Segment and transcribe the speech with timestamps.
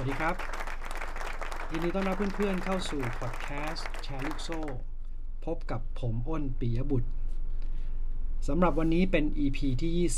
[0.00, 0.36] วัสดีครับ
[1.70, 4.60] ยินดีต้อนรับเพื่อนๆเข้าสู่พอดแคสต์แชร์ลูกโซ่
[5.44, 7.10] พบกับผมอ้นปิยบุตร
[8.48, 10.08] สำหรับวันนี้เป็น EP ที่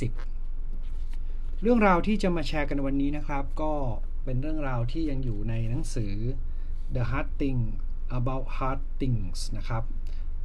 [0.73, 3.73] 20 เรื่องราวที่จะมาแชร์กันวันนี้นะครับ ก็
[4.25, 6.15] เป็นเรื่องราวที่ยังอยู่ในหนังสือ
[6.95, 7.61] The Hard Thing
[8.19, 9.85] About Hard Things นะครับ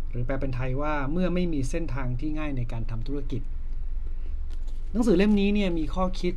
[0.09, 3.41] หรือแปลเป็นไทยว่าเมื่อไม่มีเส้นทางที่ง่ายในการทำธุรกิจ
[4.91, 6.33] หนังสือเล่มนี้เนี่ยมีข้อคิด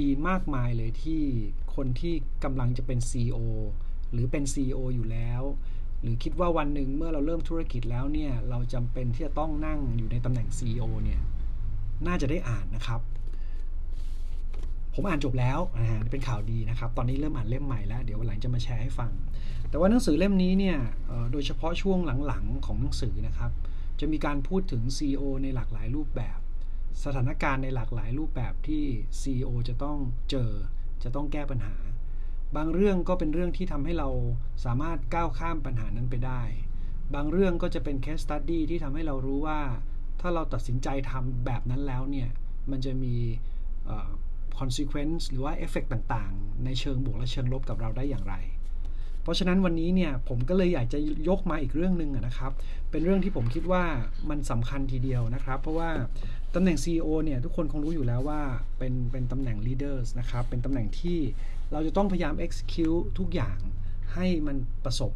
[0.00, 1.22] ดีๆ มากมายเลยที่
[1.82, 3.38] คนที่กำลังจะเป็น CEO
[4.12, 5.42] หรือเป็น CEO อยู่แล้ว
[6.02, 11.20] หรือคิดว่าวันหนึ่งเมื่อเราเริ่มธุรกิจแล้วเนี่ยเราจำเป็นที่จะต้องนั่งอยู่ในตำแหน่ง CEO เนี่ย
[12.06, 13.00] น่าจะได้อ่านนะครับ
[14.94, 19.12] ผมอ่านจบแล้วนะฮะเป็นข่าวดีนะครับ ตอนนี้เริ่มอ่านเล่มใหม่แล้ว เดี๋ยววันหลังจะมาแชร์ให้ฟัง
[19.68, 20.78] แต่ว่าหนังสือเล่มนี้เนี่ย
[21.32, 23.50] โดยเฉพาะช่วงหลังๆของหนังสือนะครับ
[24.00, 26.38] จะมีการพูดถึง CEO ในหลากหลายรูปแบบ
[27.04, 28.84] สถานการณ์ในหลากหลายรูปแบบที่
[29.20, 29.98] CEO จะต้อง
[30.30, 30.50] เจอ
[31.02, 31.76] จะต้องแก้ปัญหา
[32.56, 34.08] บางเรื่องก็เป็นเรื่องที่ทำให้เรา
[34.64, 36.42] สามารถก้าวข้ามปัญหานั้นไปได้
[37.14, 39.60] บางเรื่องก็จะเป็น case study ที่ทำให้เรารู้ว่า
[40.20, 42.28] ถ้าเราตัดสินใจทำแบบนั้นแล้วเนี่ย
[42.70, 43.14] มันจะมี
[44.58, 48.34] consequence หรือว่าเอฟเฟกต่าง ๆ ในเชิงบวกและเชิงลบกับเราได้อย่างไร
[49.22, 52.52] เพราะฉะนั้นวันนี้เนี่ยผมก็เลยอยากจะยกมาอีกเรื่องหนึ่งนะครับ
[52.90, 53.84] เป็นเรื่องที่ผมคิดว่า
[54.30, 55.90] มันสำคัญทีเดียวนะครับ เพราะว่า
[56.54, 58.40] ตำแหน่ง CEO เนี่ยทุกคนคงรู้อยู่แล้วว่า
[58.78, 61.18] เป็นเป็นตำแหน่ง leaders นะครับ เป็นตำแหน่งที่
[61.72, 63.58] เราจะต้องพยายาม execute ทุกอย่าง
[64.14, 65.12] ให้มันประสบ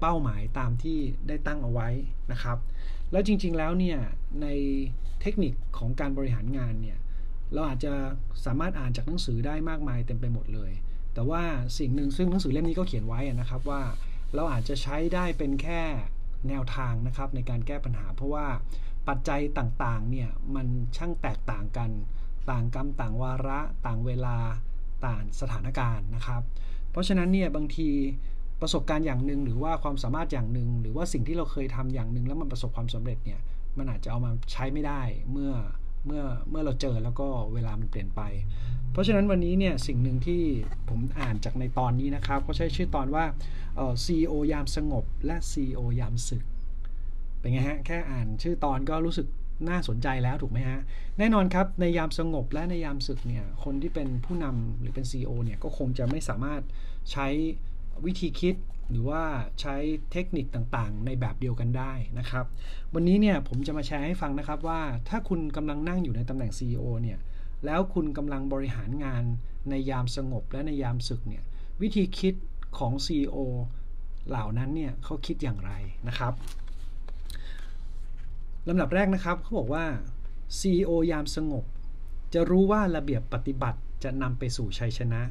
[0.00, 1.88] เป้าหมายตามที่ได้ตั้งเอาไว้
[2.32, 2.58] นะครับ
[3.12, 3.98] แล้วจริงๆแล้วเนี่ย
[4.42, 4.46] ใน
[5.20, 6.98] เทคนิคของการบริหารงานเนี่ย
[7.52, 7.92] เราอาจจะ
[8.44, 10.72] สามารถอ่านจากหนังสือได้มากมายเต็มไปหมดเลย
[11.14, 11.42] แต่ว่า
[11.78, 13.82] สิ่งหนึ่งซึ่งหนังสือเล่มนี้ก็เขียนไว้นะครับว่า
[14.34, 15.82] เราอาจจะใช้ได้เป็นแค่
[16.48, 18.46] แนวทางนะครับในการแก้ปัญหา เพราะว่า
[19.08, 20.66] ปัจจัยต่างๆเนี่ยมัน
[20.96, 21.90] ช่างแตกต่างกัน
[22.50, 24.36] ต่างกรรมต่างวาระ ต่างเวลา
[25.06, 26.42] ต่างสถานการณ์นะครับ
[26.90, 27.88] เพราะฉะนั้นเนี่ยบางที
[28.60, 33.40] ประสบการณ์อย่างหนึ่งหรือว่าความสามารถอย่างหนึ่ง หรือว่าสิ่งที่เราเคยทำอย่างหนึ่งแล้วมันประสบความสำเร็จเนี่ย
[33.78, 35.52] มันอาจจะเอามาใช้ไม่ได้เมื่อ
[36.06, 38.20] เมื่อเมื่อเราเจอแล้วก็เวลามันเปลี่ยนไป
[38.92, 40.42] เพราะฉะนั้นวันนี้เนี่ยสิ่งหนึ่งที่
[40.88, 43.24] ผมอ่านจากในตอนนี้นะครับเขาใช้ชื่อตอนว่า
[44.04, 46.42] CEO ยามสงบ และ CEO ยามศึก
[47.38, 49.26] เป็นไงฮะ แค่อ่านชื่อตอนก็รู้สึก
[49.68, 50.80] น่าสนใจแล้วถูกไหมฮะ
[51.18, 56.62] แน่นอนครับ ในยามสงบและในยามศึกเนี่ยคนที่เป็นผู้นำหรือเป็น CEO เนี่ยก็คงจะไม่สามารถ
[57.12, 57.26] ใช้
[58.06, 58.54] วิธีคิด
[58.90, 59.22] หรือว่า
[59.60, 59.76] ใช้
[60.12, 62.44] เทคนิคต่างๆ ในแบบเดียวกันได้นะครับ
[62.94, 67.18] วันนี้เนี่ยผมจะมาแชร์ให้ฟังนะครับว่าถ้าคุณกำลังนั่งอยู่ในตำแหน่ง CEO เนี่ย
[67.66, 69.24] แล้วคุณกำลังบริหารงาน
[69.70, 71.44] ในยามสงบและในยามศึกเนี่ย
[71.82, 72.34] วิธีคิด
[72.78, 73.36] ของ CEO
[74.28, 75.72] เหล่านั้นเนี่ยเขาคิดอย่างไร
[76.08, 76.32] นะครับ
[78.68, 79.84] ลำดับแรกนะครับเขาบอกว่า
[80.58, 81.64] CEO ยามสงบ
[82.34, 85.22] จะรู้ว่าระเบียบปฏิบัติจะนำไปสู่ชัยชนะ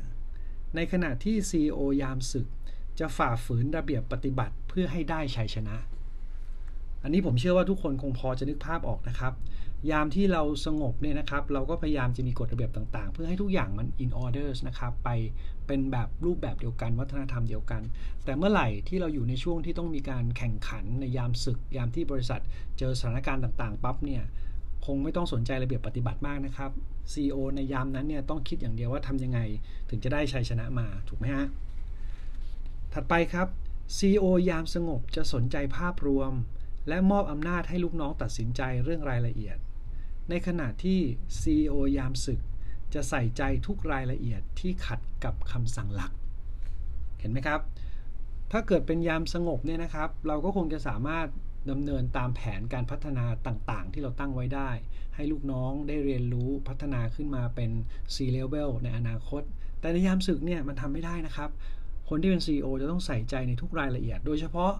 [0.76, 2.48] ในขณะที่ CEO ยามศึก
[3.00, 5.76] จะฝ่าฝืนระเบียบปฏิบัติเพื่อให้ได้ชัยชนะ
[7.04, 9.34] อันนี้ผมเชื่อว่าทุกคนคงพอจะนึกภาพออกนะครับ
[9.92, 15.10] ยามที่เราสงบเนี่ยนะครับ เราก็พยายามจะมีกฎระเบียบต่างๆ เพื่อให้ทุกอย่างมัน in orders นะครับ ไป
[15.68, 17.82] เป็นแบบรูปแบบเดียวกัน วัฒนธรรมเดียวกัน
[18.26, 22.42] แต่เมื่อไหร่ที่เราอยู่ในช่วงที่ต้องมีการแข่งขันในยามศึก ยามที่บริษัท
[22.78, 24.24] เจอสถานการณ์ต่างๆ ปั๊บเนี่ย
[24.86, 26.72] คงไม่ต้องสนใจระเบียบปฏิบัติมากนะครับ
[27.12, 29.40] CEO ในยามนั้นเนี่ยต้องคิดอย่างเดียวว่าทำยังไง
[29.90, 31.46] ถึงจะได้ชัยชนะมาถูกไหมฮะ
[32.94, 33.48] ถัดไปครับ
[33.98, 36.34] CEO ยามสงบจะสนใจภาพรวม
[36.90, 39.58] และมอบอำนาจให้ลูกน้องตัดสินใจเรื่องรายละเอียด
[40.30, 41.00] ในขณะที่
[41.42, 42.40] CEO ยามศึก
[42.94, 46.12] จะใส่ใจทุกรายละเอียดที่ขัดกับคำสั่งหลัก
[47.20, 47.62] เห็นไหมครับ
[48.52, 51.28] ถ้าเกิดเป็นยามสงบเนี่ยนะครับ เราก็คงจะสามารถ
[51.72, 54.72] ดำเนินตามแผนการพัฒนาต่างๆ ที่เราตั้งไว้ได้
[55.16, 57.72] ให้ลูกน้องได้เรียนรู้พัฒนาขึ้นมาเป็น
[58.16, 59.42] C level ในอนาคต
[59.80, 61.50] แต่ในยามศึกเนี่ยมันทำไม่ได้นะครับ
[62.10, 64.72] คนที่เป็น CEO จะต้องใส่ใจในทุกรายละเอียด โดยเฉพาะ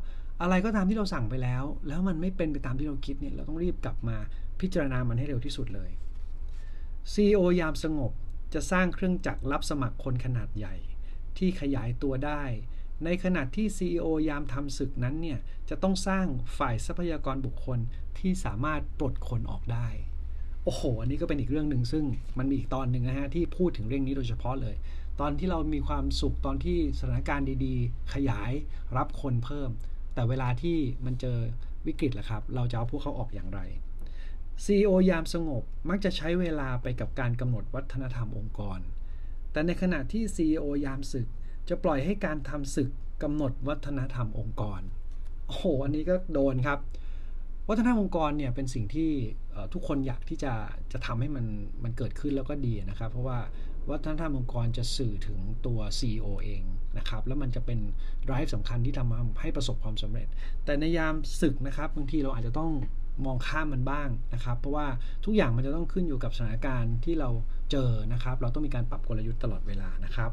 [0.42, 4.18] อะไรก็ตามที่เราสั่งไปแล้ว แล้วมันไม่เป็นไปตามที่เราคิดเนี่ยเราต้องรีบกลับมา
[4.60, 5.92] พิจารณามันให้เร็วที่สุดเลย
[7.14, 8.12] CEO ยามสงบ
[8.54, 10.76] จะสร้างเครื่องจักรรับสมัครคนขนาดใหญ่
[11.38, 12.44] ที่ขยายตัวได้
[13.06, 16.26] ในขณะที่ CEO ยามทำศึกนั้นเนี่ยจะต้องสร้าง
[16.58, 17.80] ฝ่ายทรัพยากรบุคคล
[18.20, 19.88] ที่สามารถปลดคนออกได้
[20.64, 22.06] โอ้โห อันนี้ก็เป็นอีกเรื่องหนึ่งซึ่ง
[22.38, 24.76] มันมีอีกตอนหนึ่งนะฮะที่พูดถึงเรื่องนี้โดยเฉพาะเลย
[25.20, 28.52] ตอนที่เรามีความสุขตอนที่สถานการณ์ดีๆ ขยาย
[28.98, 29.70] รับคนเพิ่ม
[30.14, 31.38] แต่เวลาที่มันเจอ
[31.88, 33.60] วิกฤตละครับ เราจะเอาพวกเขาออกอย่างไร
[34.66, 38.80] CEO ยามสงบมักจะใช้เวลาไปกับการกำหนดวัฒนธรรมองค์กร
[39.52, 41.28] แต่ในขณะที่ CEO ยามศึก
[41.70, 42.90] จะปล่อยให้การทำศึก
[43.24, 44.82] กำหนดวัฒนธรรมองค์กร
[45.48, 46.80] โอ้โห อันนี้ก็โดนครับ
[47.70, 49.12] วัฒนธรรมองค์กรเนี่ยเป็นสิ่งที่
[49.74, 50.54] ทุกคนอยากที่จะ
[50.92, 51.46] จะทำให้มัน
[51.84, 53.40] มันเกิดขึ้นแล้วก็ดีนะครับ เพราะว่า
[53.90, 56.64] วัฒนธรรมองค์กรจะสื่อถึงตัว CEO เอง
[56.98, 57.80] นะครับ แล้วมันจะเป็น
[58.28, 60.28] drive สำคัญที่ทำให้ประสบความสำเร็จ
[60.66, 62.72] แต่ในยามศึกนะครับบางทีเราอาจจะต้อง
[63.26, 64.88] มองข้ามมันบ้างนะครับ เพราะว่า
[65.26, 67.30] ทุกอย่างมันจะต้องขึ้นอยู่กับสถานการณ์ที่เรา
[67.72, 70.32] เจอนะครับ เราต้องมีการปรับกลยุทธ์ตลอดเวลานะครับ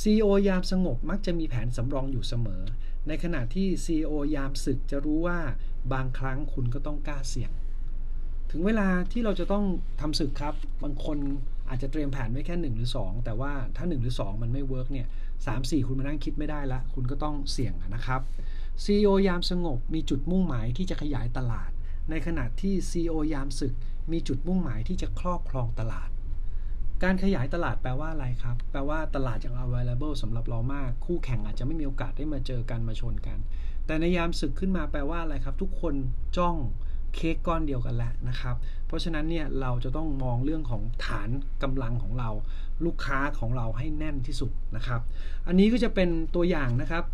[0.00, 2.62] CEO ยามสงบมักจะมีแผนสำรองอยู่เสมอ
[3.08, 5.38] ในขณะที่ CEO ยามศึกจะรู้ว่า
[5.92, 7.52] บางครั้งคุณก็ต้องกล้าเสี่ยง
[8.50, 9.64] ถึงเวลาที่เราจะต้อง
[10.00, 11.18] ทำศึกครับ บางคน
[11.72, 15.06] อาจจะเตรียมแผนไว้แค่ 1 หรือ 2 แต่ว่าถ้า 1 หรือ 2 มันไม่ work เนี่ย
[15.46, 18.20] สามสี่คุณมานั่งคิดไม่ได้ละ คุณก็ต้องเสี่ยงนะครับ
[18.84, 21.70] CEO ยามสงบมีจุดมุ่งหมายที่จะขยายตลาด
[22.10, 23.74] ในขณะที่ CEO ยามศึก
[24.12, 26.08] มีจุดมุ่งหมายที่จะครอบครองตลาด
[27.02, 33.38] การขยายตลาดแปลว่าอะไรครับ แปลว่าตลาดยัง available สำหรับเรามาก คู่แข่งอาจจะไม่มีโอกาสได้มาเจอกันมาชนกัน
[33.86, 35.94] แต่ในยามศึกขึ้นมาแปลว่าอะไรครับ ทุกคน
[36.36, 36.56] จ้อง
[37.14, 38.56] เค้กก้อนเดียวกันแล้วนะครับ
[38.86, 41.28] เพราะฉะนั้นเนี่ยเราจะต้องมองเรื่องของฐาน
[41.62, 42.30] กำลังของเรา
[42.84, 45.00] ลูกค้าของเราให้แน่นที่สุดนะครับ
[45.46, 47.04] อันนี้ก็จะเป็นตัวอย่างนะครับ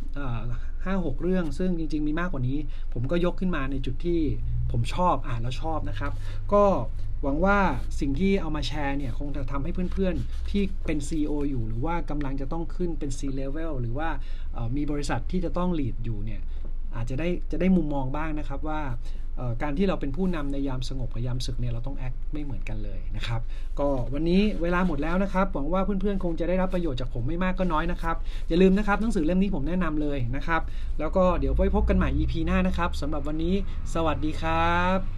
[0.84, 2.58] ห้าหกเรื่องซึ่งจริง ๆ มีมากกว่านี้
[2.92, 4.20] ผมก็ยกขึ้นมาในจุดที่
[4.70, 6.12] ผมชอบอ่านแล้วชอบนะครับ
[6.52, 6.64] ก็
[7.22, 7.58] หวังว่า
[8.00, 14.08] สิ่งที่เอามาแชร์เนี่ยคงจะทำให้เพื่อนๆ ที่เป็น CEO อยู่ หรือว่ากำลังจะต้องขึ้นเป็น C level หรือว่า
[14.76, 16.40] มีบริษัทที่จะต้อง lead อยู่เนี่ย
[16.96, 18.80] อาจจะได้จะได้มุมมองบ้างนะครับว่า
[19.62, 23.40] การที่เราเป็นผู้นำในยามสงบกับยามศึกเนี่ยเราต้องแอคไม่เหมือนกันเลยนะครับ
[23.78, 28.16] ก็วันนี้เวลาหมดแล้วนะครับหวังว่าเพื่อนๆคงจะได้รับประโยชน์จากผมไม่มากก็น้อยนะครับ
[28.48, 30.62] อย่าลืมนะครับหนังสือเล่มนี้ผมแนะนำเลยนะครับ
[30.98, 33.54] แล้วก็เดี๋ยวไว้พบกันใหม่ EP หน้านะครับสำหรับวันนี้
[33.94, 35.17] สวัสดีครับ